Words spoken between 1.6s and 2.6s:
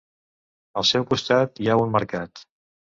hi ha un mercat.